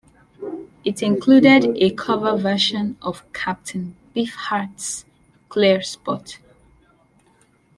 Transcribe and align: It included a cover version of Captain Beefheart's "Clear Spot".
It 0.83 1.03
included 1.03 1.77
a 1.77 1.91
cover 1.91 2.35
version 2.35 2.97
of 3.03 3.21
Captain 3.33 3.95
Beefheart's 4.15 5.05
"Clear 5.47 5.83
Spot". 5.83 6.39